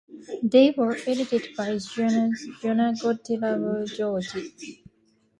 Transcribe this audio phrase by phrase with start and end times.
[0.41, 1.77] They were edited by
[2.63, 4.83] Johann Gottlieb Georgi.